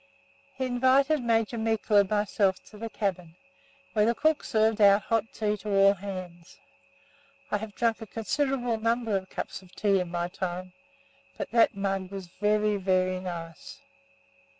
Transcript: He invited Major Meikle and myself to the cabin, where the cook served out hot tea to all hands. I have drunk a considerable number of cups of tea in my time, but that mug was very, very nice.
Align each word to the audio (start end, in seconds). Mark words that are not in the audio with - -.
He 0.55 0.65
invited 0.65 1.21
Major 1.23 1.59
Meikle 1.59 1.97
and 1.97 2.09
myself 2.09 2.55
to 2.63 2.77
the 2.79 2.89
cabin, 2.89 3.35
where 3.93 4.07
the 4.07 4.15
cook 4.15 4.43
served 4.43 4.81
out 4.81 5.03
hot 5.03 5.25
tea 5.31 5.55
to 5.57 5.69
all 5.69 5.93
hands. 5.93 6.57
I 7.51 7.57
have 7.57 7.75
drunk 7.75 8.01
a 8.01 8.07
considerable 8.07 8.79
number 8.79 9.15
of 9.15 9.29
cups 9.29 9.61
of 9.61 9.75
tea 9.75 9.99
in 9.99 10.09
my 10.09 10.27
time, 10.27 10.73
but 11.37 11.51
that 11.51 11.77
mug 11.77 12.09
was 12.09 12.25
very, 12.25 12.77
very 12.77 13.19
nice. 13.19 13.79